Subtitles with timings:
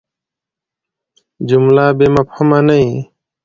[1.47, 2.91] جمله بېمفهومه نه يي.